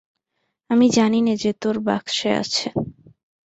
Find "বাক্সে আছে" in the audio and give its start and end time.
1.79-2.67